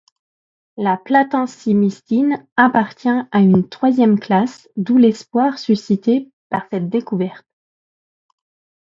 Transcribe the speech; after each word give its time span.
La 0.77 0.97
platensimycine 0.97 2.43
appartient 2.57 3.19
à 3.31 3.39
une 3.39 3.69
troisième 3.69 4.19
classe, 4.19 4.67
d'où 4.75 4.97
l'espoir 4.97 5.59
suscité 5.59 6.31
par 6.49 6.65
cette 6.71 6.89
découverte. 6.89 7.45